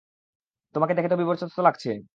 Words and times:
তোমাকে 0.75 0.93
দেখে 0.93 1.09
তো 1.09 1.17
বিপর্যস্ত 1.17 1.57
লাগছে। 1.67 1.89